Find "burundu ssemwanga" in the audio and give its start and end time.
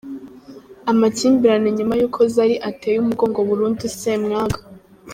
3.47-4.59